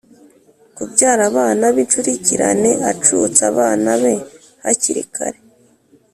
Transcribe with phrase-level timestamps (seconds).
[0.75, 4.13] kubyara abana bincurikirane acutsa abana be
[4.63, 5.39] hakiri kare